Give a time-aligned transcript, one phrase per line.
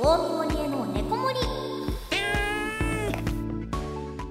[0.00, 1.40] 大見森への猫森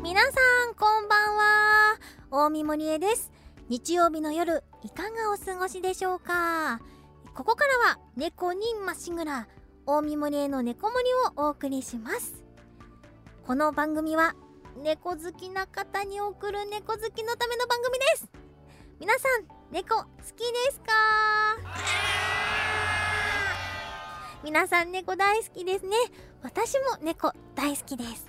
[0.02, 0.30] 皆さ
[0.72, 2.00] んこんばんは。
[2.32, 3.34] 大見森へです。
[3.68, 6.80] 日曜日の夜いかがお過ごしでしょうか。
[7.36, 9.50] ここからは猫にまっしぐら
[9.86, 11.04] 大見森への猫森
[11.38, 12.46] をお送りします。
[13.46, 14.36] この番組は
[14.82, 18.30] 猫好きな方に送る猫好きのための番組です。
[19.02, 19.44] 皆さん
[19.74, 21.97] 猫好きですか？
[24.48, 25.98] 皆さん猫大好きですね。
[26.42, 28.26] 私も猫大好きです。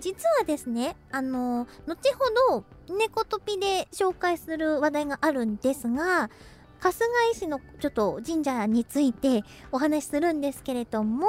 [0.00, 2.12] 実はですねあの後
[2.48, 6.30] ほど猫トピで紹介する話題があるんですが
[6.80, 6.96] 春
[7.30, 11.28] 日井市のちょっと神社についてお話しするんですけれども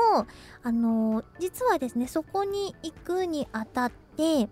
[0.63, 4.49] あの実はですねそこに行くにあたって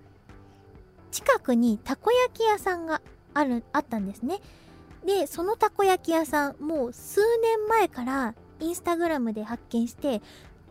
[1.10, 3.02] 近くにたこ焼き屋さんが
[3.34, 4.42] あるあったんですね。
[5.08, 10.22] でそのたこ焼き屋さんもう数年前からインスタグラムで発見して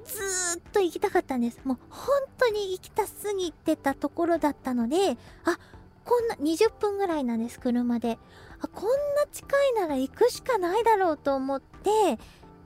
[0.04, 1.60] ずーっと行きたかったんです。
[1.64, 5.58] もう本当に行きたすぎてたところだったのであ
[6.04, 8.18] こんな20分ぐらいなんです車で。
[8.60, 12.18] あこんな近いなら行くしかないだろうと思って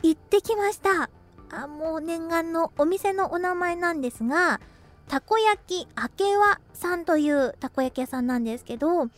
[0.03, 1.11] 行ってきました。
[1.51, 4.61] あもう念願のお店のお名前なんですが
[5.09, 9.09] たこ焼きあけわさんというたこ焼き屋さんなんですけどもう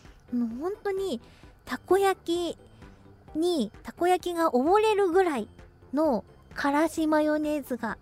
[0.61, 1.21] 本当に
[1.65, 5.49] たこ焼きにたこ焼きが溺れるぐらい
[5.93, 6.25] の
[6.55, 7.99] からしマヨネーズが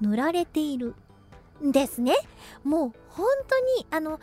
[0.00, 0.94] 塗られている
[1.64, 2.14] んですね。
[2.64, 4.20] もう本当にあの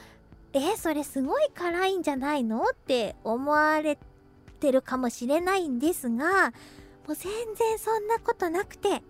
[0.53, 3.97] えそれすごい辛いんじゃないのって思われ
[4.59, 6.52] てるかもしれないんですが
[7.08, 9.03] もう全然そんなことなくて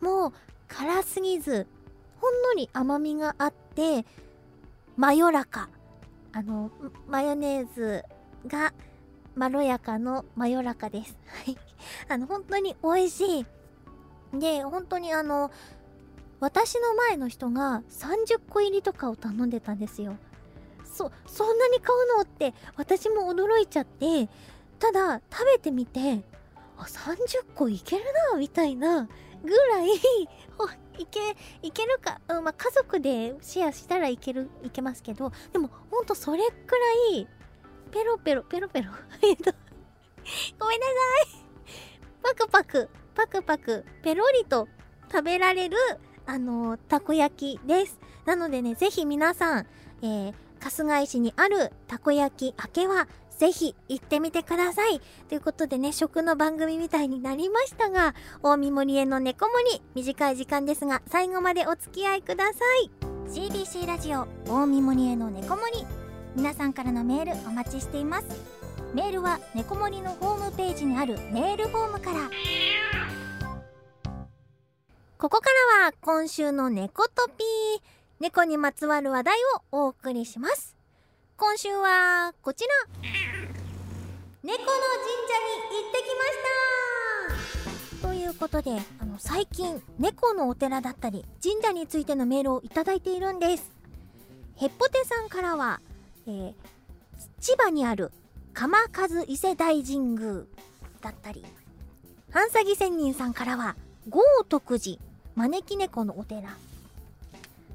[0.00, 0.32] もう
[0.68, 1.66] 辛すぎず
[2.20, 4.04] ほんのり甘みがあって
[4.96, 5.68] まよらか
[6.32, 6.70] あの
[7.08, 8.04] マヨネーズ
[8.46, 8.72] が
[9.34, 11.16] まろやかのまよらかです。
[11.44, 11.65] はい。
[12.08, 13.46] あの本当に美味しい。
[14.38, 15.50] で本当にあの
[16.40, 20.16] 私の前の人が30個入りとかを頼んでたんですよ。
[20.84, 24.28] そそんなに買うのって私も驚いちゃって
[24.78, 26.22] ただ食べてみて
[26.78, 29.08] あ30個いけるなみたいな
[29.42, 29.88] ぐらい
[30.98, 37.28] いけいけるか、うんまあ、家族でシェアしたらいけるいけますけどでもほんとそれくらい
[37.90, 38.90] ペロペロペロペロ。
[39.22, 39.52] えっと
[40.58, 40.92] ごめんなさ
[41.42, 41.45] い。
[42.22, 44.68] パクパクパクパクペロリと
[45.10, 45.76] 食べられる
[46.26, 49.66] あのたこ焼きですなのでねぜひ皆さん、
[50.02, 55.00] えー、春日井市にあるたこ焼き明けはぜひ行ってみてください。
[55.28, 62.90] ということでね、食の番組みたいになりましたが、大見森への猫森、短い時間ですが、最後までお付き合いください。
[63.28, 65.84] CBC ラジオ、大見森への猫森。
[66.34, 68.55] 皆さんからのメールお待ちしています。
[68.96, 72.30] メールは、猫森のホームページにあるメールフォームから。
[75.18, 77.82] ここからは、今週の猫トピー。
[78.20, 79.36] 猫にまつわる話題
[79.70, 80.74] をお送りします。
[81.36, 82.70] 今週はこちら
[84.42, 84.80] 猫の神社
[85.34, 93.70] に行ってきましたということであの最近猫のお寺だったり神社についてのメールをいただいているんです
[94.56, 95.82] へっぽてさんからは、
[96.26, 96.54] えー、
[97.38, 98.12] 千葉にある
[98.56, 100.44] 鎌和伊勢大神宮
[101.02, 101.44] だったり
[102.30, 103.76] 半詐欺仙人さんからは
[104.08, 104.96] 豪徳寺
[105.34, 106.56] 招き猫のお寺。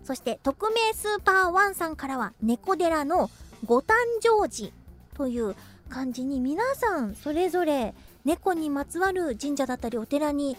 [0.04, 3.30] そして匿名スーパーワンさんからは猫寺の
[3.64, 4.72] 五誕生寺
[5.16, 5.56] という
[5.88, 7.94] 感じに皆さんそれぞれ
[8.26, 10.58] 猫にまつわる神社だったりお寺に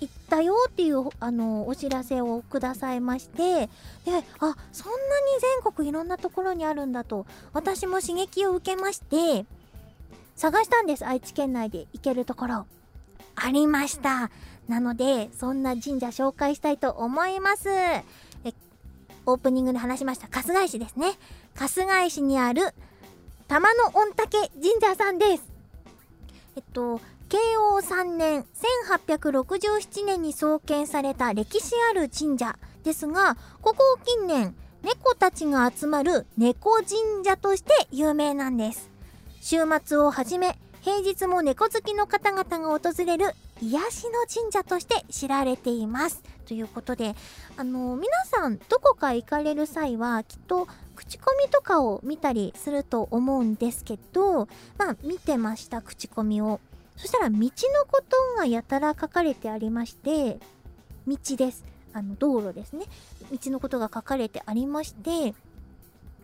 [0.00, 3.68] 行ったよっていうあのお知らせをくださいましてであ
[4.02, 4.56] そんなに
[5.62, 9.46] 全国いろんなところにあるんだと私も刺激を受けまして
[10.40, 12.66] 探したんです愛知県内で行けるところ。
[13.36, 14.30] ありました。
[14.68, 17.68] なのでそんな神社紹介したいと思います。
[17.68, 18.02] え
[19.26, 21.18] オープニングで話しました春日井市ですね。
[21.56, 22.72] 春日井市にある
[23.48, 25.44] 玉の御嶽神社さんです。
[26.56, 28.46] えっと慶応3年
[29.10, 38.90] 1867年に創建された歴史ある神社ですがここを近年猫たちが集まる猫神社として有名なんです。
[39.40, 46.22] 週末をはじめ平日も猫好きの方々が訪れる癒しの神社として知られています。
[46.46, 47.14] ということで
[47.56, 54.46] あの皆さんどこか行かれる際はきっと口コミとかを見たりすると思うんですけど
[54.76, 56.60] まあ見てました口コミを。
[56.96, 57.48] そしたら道の
[57.88, 60.38] ことがやたら書かれてありまして
[61.06, 61.64] 道です。
[61.94, 62.84] あの道路ですね。
[63.32, 65.34] 道のことが書かれてありまして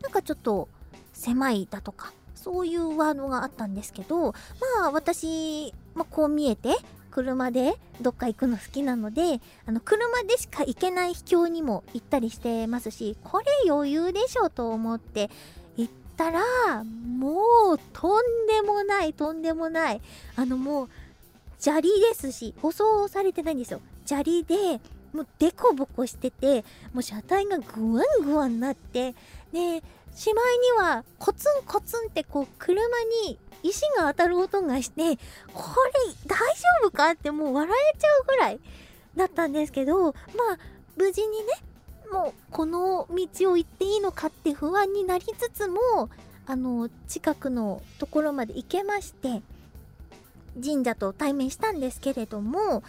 [0.02, 0.68] なんかちょっと
[1.14, 4.32] 狭いだとかそういうワードがあったんですけど
[4.80, 6.76] まあ私、まあ、こう見えて
[7.10, 15.30] 車でどっか行くの好きなのであの車でしか行けない秘境にも行ったりしてますしこれ余裕でしょと思って
[15.78, 16.42] 行ったら
[16.84, 20.00] もうとんでもないとんでもない
[20.36, 20.88] あのもう
[21.58, 23.80] 砂利ですし舗装されてないんですよ。
[24.04, 24.80] 砂利で
[25.12, 29.14] もうデコボコしててもう車体がグワングワンなって
[29.52, 29.82] で
[30.14, 32.80] しまいにはコツンコツンってこう車
[33.26, 35.16] に石が当たる音がしてこれ
[36.26, 38.60] 大丈夫かってもう笑えちゃうぐらい
[39.16, 40.14] だったんですけどまあ
[40.96, 41.44] 無事にね
[42.12, 46.08] もうこの道を行っていいのかって不安になりつつも
[46.46, 49.42] あの近くのところまで行けまして
[50.62, 52.82] 神社と対面したんですけれども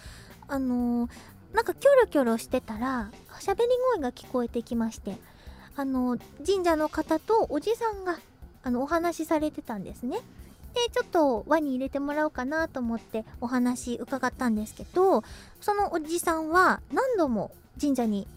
[0.48, 1.10] あの
[1.57, 3.09] なんかキョロキョロしてたら
[3.39, 5.15] 喋り声が聞こえてきまして
[5.75, 8.19] あの神社の方とおじさんが
[8.62, 10.19] あのお話しされてたんですね。
[10.75, 15.24] でちょっと輪に入れてもらおうかなと思ってお話伺ったんですけど
[15.59, 17.50] そのおじさんは何度も
[17.81, 18.27] 神社に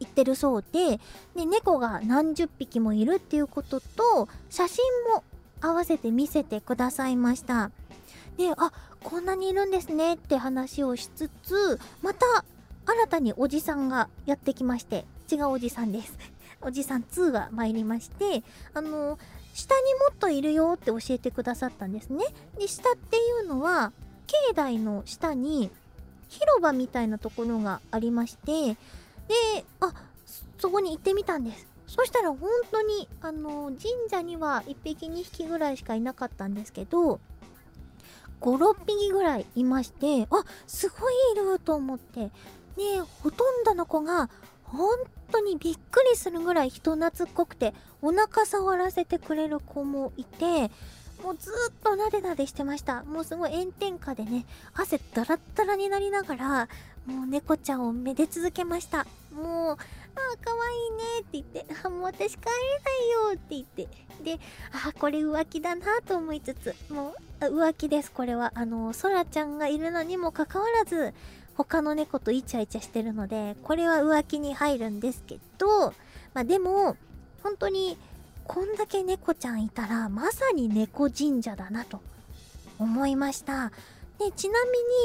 [0.00, 0.98] 行ってるそうで
[1.36, 4.84] で猫が何十匹もいるっていうことと写真
[5.14, 5.22] も
[5.60, 7.70] 合わせて見せてくださいました
[8.36, 8.72] であ
[9.04, 12.44] こんなにいるんですねって話をしつつまた
[12.86, 16.16] 新たにおじさんがやってきまして違うおじさんです。
[16.60, 18.42] おじさん2が参りまして
[18.72, 19.18] あの
[19.52, 22.24] 下にもっといるよって教えてくださったんですね。
[22.58, 23.92] で下っていうのは
[24.26, 25.70] 境内の下に
[26.28, 28.74] 広場みたいなところがありまして
[29.28, 29.92] であ
[30.58, 31.66] そこに行ってみたんです。
[31.86, 37.20] そしたら本当にあの神社には1匹2匹ぐらいしかいなかったんですけど
[38.40, 42.30] 56匹ぐらいいましてあすごいいると思って。
[42.76, 44.28] でほとんどの子が
[44.64, 44.98] 本
[45.30, 47.72] 当にびっくりするぐらい人懐っこくて
[48.02, 50.70] お腹触らせてくれる子もいて
[51.22, 53.04] もうずっとなでなでしてました。
[53.04, 54.44] もうすごい炎天下でね
[54.74, 56.68] 汗ダラッダラになりながら
[57.06, 59.06] もう猫ちゃんをめで続けました。
[59.32, 59.76] もうあ
[60.34, 62.56] あかわいいねって言ってあもう私帰れな
[62.98, 63.88] いよって言って。
[64.22, 64.40] で
[64.72, 68.52] あこれ浮気だなと思いつつもう浮気ですこれは。
[68.54, 71.14] あのそらちゃんがいるのにもかかわらず
[71.56, 75.90] 他の猫とイチャイチャしてるのでこれは浮気に入るんですけど
[76.32, 76.96] まあでも
[77.42, 77.96] 本当に
[78.44, 82.00] こんだけ猫ちゃんいたらまさに猫神社だなと
[82.78, 83.70] 思いました。
[84.18, 84.58] でちな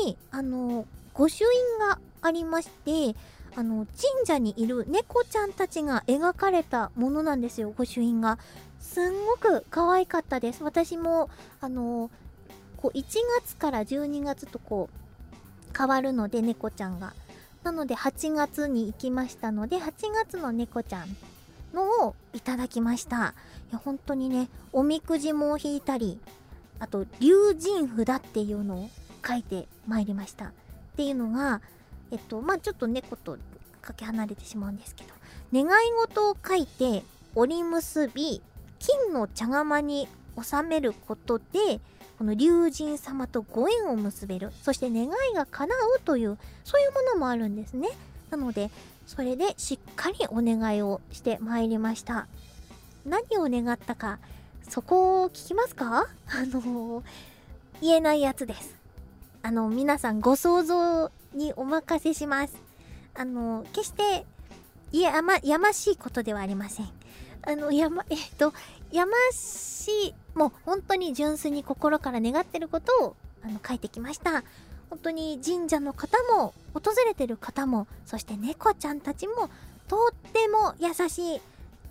[0.06, 3.16] みにあの御朱印がありまして
[3.56, 8.38] あの神社にいる猫ちゃんたちが描かれたものなんですよ御朱印が。
[8.80, 10.64] すんごく可愛かったです。
[10.64, 11.30] 私も
[11.62, 12.10] あの
[12.78, 13.04] こう1
[13.42, 15.09] 月から12月とこう
[15.78, 17.14] 変わるので猫ちゃんが。
[17.64, 21.18] なので8月に行きましたので8月の猫ちゃん
[21.74, 23.18] のをいただきました。
[23.70, 26.20] いや本当にねおみくじも引いたり
[26.80, 28.90] あと龍神札っていうのを
[29.28, 30.46] 書いてまいりました。
[30.46, 30.52] っ
[30.96, 31.62] ていうのが
[32.12, 33.38] えっとまあちょっと猫と
[33.82, 35.14] かけ離れてしまうんですけど
[35.54, 37.04] 願い事を書いて
[37.36, 38.42] 折り結び
[38.80, 40.08] 金の茶釜に
[40.42, 41.80] 収めることで
[42.20, 47.88] この龍神様とご縁を結べるそして願いが叶うというそういうものもあるんですね。
[48.30, 48.70] なので
[49.08, 52.28] それでしっかりお願いをしてまいりました。
[53.06, 54.20] 何を願ったか
[54.68, 56.10] そこを聞きますか？
[56.28, 57.04] あの
[57.82, 58.76] 言えないやつです。
[59.42, 62.54] あの皆さんご想像にお任せします。
[63.16, 64.26] あの決して
[64.92, 66.99] いやまやましいことではありません。
[67.44, 68.54] あのやまえっと
[68.92, 74.44] やましいも本当に純粋に心から願ってることをあの書いてきました。
[74.90, 79.50] 本当に神社の方も訪れてる方もそして猫ちゃんたちも
[79.88, 81.42] とっても優しい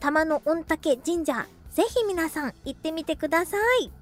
[0.01, 1.47] 玉の御嶽神社。
[1.71, 3.93] ぜひ皆さん行ってみてください。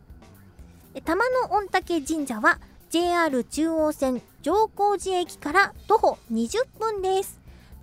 [1.03, 7.39] 玉の御嶽神社は JR 中央線上高寺駅から徒歩20分です。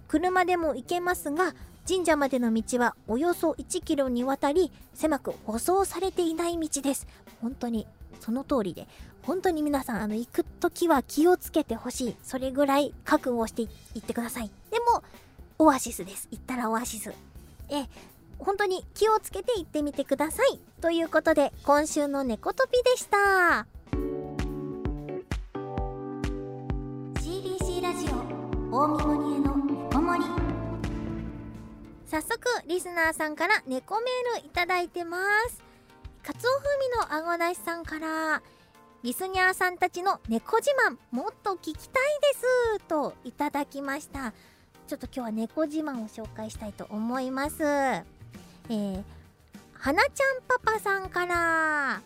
[0.07, 1.53] 車でも行けますが
[1.87, 7.07] 神社までの道はおよそ1キロにわたり狭く舗装されていない道です。
[7.41, 7.87] 本当に
[8.21, 8.87] その通りで
[9.23, 12.15] 本当に皆さんあの行く時は気をつけてほしい。
[12.23, 13.67] それぐらい覚悟してい
[13.99, 14.51] ってください。
[14.71, 15.03] でも
[15.59, 16.29] オアシスです。
[16.31, 17.11] 行ったらオアシス。
[17.69, 17.85] え
[18.39, 20.59] 本当に気をつけて行ってみてください。
[20.81, 23.67] ということで今週の猫トピでした。
[27.21, 28.07] CBC ラジ
[28.71, 29.52] オ大見森への
[32.13, 35.17] 早速リスナーさんから猫メールいただいてま
[35.49, 35.63] す。
[36.21, 38.43] カツオ風味のあごだしさんから
[39.01, 41.89] リスニャーさんたちの猫自慢もっと聞きたいで
[42.77, 44.31] すといただきました。
[44.85, 47.63] ちょっと今日は猫自慢を紹介したいと思います。
[47.63, 49.03] えー、
[49.73, 51.99] はなちゃんパパさんから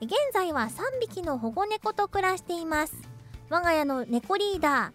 [0.00, 2.94] 現在は3匹の保護猫と暮らしています。
[3.48, 4.92] 我が家の猫リーダ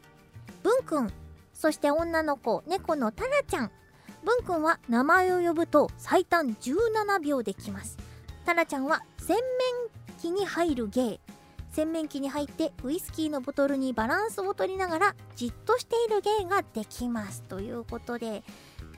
[0.62, 1.14] ー文くん
[1.54, 3.72] そして女の子猫のタラちゃん。
[4.24, 7.98] 文くんは名前を呼ぶと最短17秒できます。
[8.46, 9.42] タラちゃんは洗面
[10.20, 11.20] 器に入る芸。
[11.72, 17.44] 洗面器に入ってウイスキーのボトルにバランスを取りながらじっとしている芸ができます。
[17.44, 18.44] ということで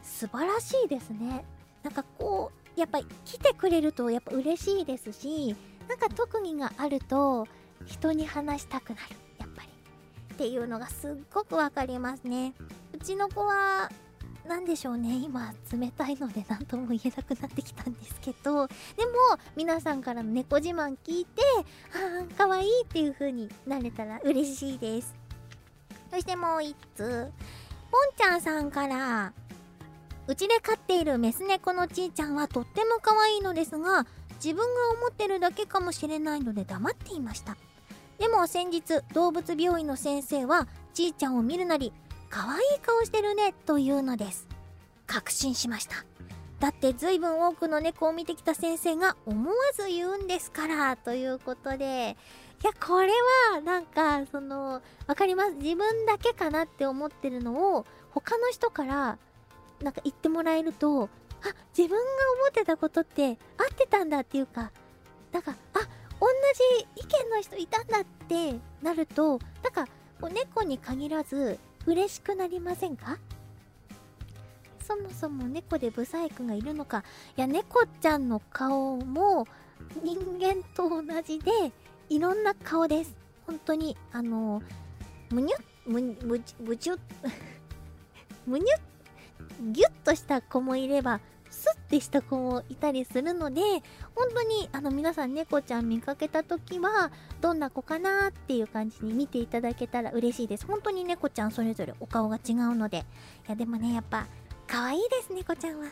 [0.02, 1.44] 素晴らしいですね。
[1.84, 5.56] なんかこうやっぱり来てくれるとやっぱ嬉しいですし
[5.88, 7.48] なんか特技があると
[7.86, 9.02] 人に話したくなる。
[9.40, 9.70] やっぱり。
[10.34, 12.54] っていうのがすっごくわかりますね。
[12.94, 13.90] うちの子は
[14.50, 15.16] 何でしょうね。
[15.24, 18.68] 今冷たいので何とも言えなくなってきたんですけど。
[18.68, 19.12] でも
[19.56, 21.44] 皆さんからの猫自慢聞いて
[21.94, 25.14] ああかわいいっていう風になれたら嬉しいです。
[26.10, 27.32] そしてもう一通
[27.92, 29.34] ポンちゃんさんから
[30.26, 34.08] うちで飼っているメス猫のちーちゃんはとっても可愛いのですが
[34.44, 37.56] 自分が思ってるだけかもしれないので黙っていました。
[38.18, 41.94] でも先日動物病院の先生はちーちゃんを見るなり
[42.30, 44.48] 可愛い顔してるねというのです。
[45.08, 46.06] 確信しました。
[46.60, 52.18] だって随分多くの猫を見てきた先生が思わず言うんですからということで。
[52.62, 53.14] いやこれ
[53.54, 55.54] はなんかその分かります？
[55.54, 59.18] 自分だけかなって思ってるのを他の人から
[59.82, 61.08] なんか言ってもらえるとあ
[61.78, 62.04] 自分が
[62.42, 63.38] 思ってたことって合っ
[63.78, 64.74] てたんだっていうか
[65.32, 65.80] なんかあ
[66.20, 66.28] 同
[66.76, 69.86] じ意見の人いたんだってなるとなんか
[70.20, 73.18] こう猫に限らず嬉しくなりませんか？
[74.86, 77.04] そもそも猫でブサイクがいるのか？
[77.38, 79.46] いや猫ちゃんの顔も
[80.04, 81.52] 人間と同じで
[82.10, 83.16] いろんな顔です。
[83.46, 84.62] 本当にあの
[85.32, 85.56] むにゅ
[85.90, 87.00] むむむちゅ
[88.46, 88.68] むにゅ
[89.72, 91.20] ギュッとした子もいれば
[91.90, 93.62] スッてした子もいたりするので
[94.16, 100.68] 本当にあの皆さん猫ちゃん見かけた時はどんな子かなっていう感じに見ていただけたら嬉しいです。
[100.68, 103.00] 本当に猫ちゃんそれぞれお顔が違うので。
[103.00, 103.02] い
[103.50, 104.28] やでもねやっぱ
[104.68, 105.88] 可愛いです猫ちゃんは。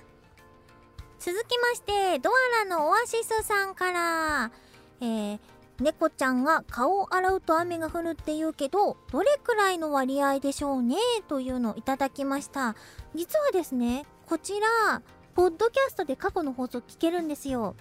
[1.20, 4.52] 続きましてドアラのオアシスさんから。
[5.00, 5.40] えー、
[5.80, 10.96] 猫ちゃんが顔を洗うと雨が降るって言うけどどれくらいの割合でしょうね
[11.28, 12.76] というのをいただきました。
[13.16, 15.02] 実はですねこちら
[15.38, 17.76] ポッドキャストで過去の放送聞けるんですよ。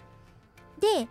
[0.79, 1.09] で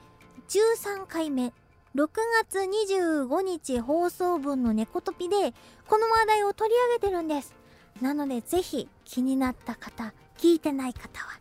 [0.47, 1.51] 13回目。
[1.95, 2.09] 6
[2.43, 5.55] 月25日放送分の猫トピで
[5.87, 7.55] この話題を取り上げてるんです。
[7.99, 11.39] なのでぜひ気になった方聞いてない方は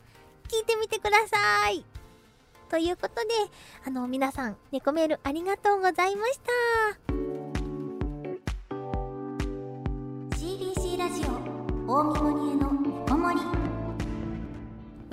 [0.49, 1.85] 聞いてみてください。
[2.71, 3.29] ということで
[3.87, 6.53] あの皆さん猫メールありがとうございました。
[10.39, 12.64] CBC ラジオ大見森への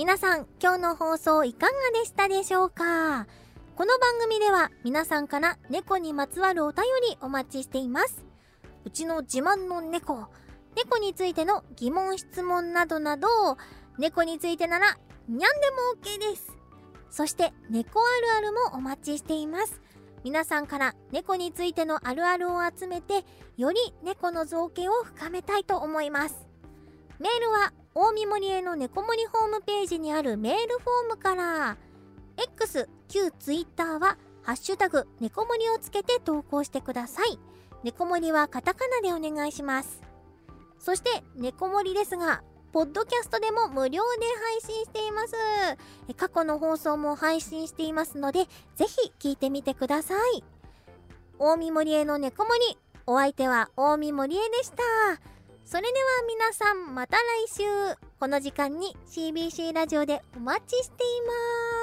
[0.02, 3.28] 皆さん今日の放送いかがでしたでしょうか？
[3.76, 8.26] この番組では皆さんから猫にまつわるお便りお待ちしています。
[8.84, 10.26] うちの自慢の猫
[10.76, 13.28] 猫についての疑問質問などなど
[14.00, 14.98] 猫についてなら
[15.30, 16.52] にゃんでも OK です。
[17.12, 19.82] そして猫あるあるもお待ちしています。
[20.24, 23.24] 皆さんから猫についてのあるあるを集めて
[23.56, 26.48] より猫の造形を深めたいと思います。
[27.20, 31.78] メールは大見森への猫森ホームページにあるメールフォームから
[32.38, 37.38] X 旧 Twitter はハッシュタグ猫森をつけて投稿してください。
[37.84, 40.02] 猫森はカタカナでお願いします。
[40.80, 44.26] そして猫森ですがポッドキャストでも無料で
[44.62, 45.36] 配信しています。
[46.16, 48.46] 過去の放送も配信していますので
[48.78, 50.44] ぜひ聞いてみてください。
[51.38, 54.84] 大見森への猫森お相手は大見森江でした。
[55.66, 55.94] それでは
[56.28, 57.64] 皆さんまた来週。
[58.20, 61.34] この時間に CBC ラジオでお待ちしていま
[61.78, 61.81] す。